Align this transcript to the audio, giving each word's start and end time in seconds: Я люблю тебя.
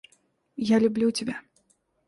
Я 0.71 0.79
люблю 0.79 1.11
тебя. 1.11 1.39